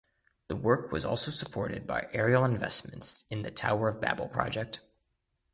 [0.47, 4.79] The work was also supported by Ariel Investments in the "Tower of Babel" project.